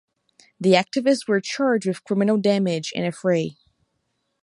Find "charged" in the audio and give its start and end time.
1.39-1.85